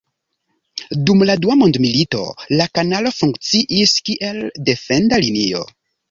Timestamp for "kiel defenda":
4.09-5.21